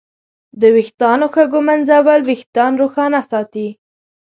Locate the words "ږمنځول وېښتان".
1.53-2.71